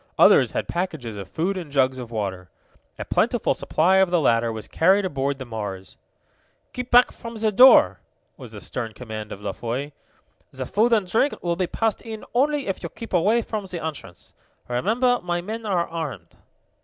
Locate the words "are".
15.67-15.87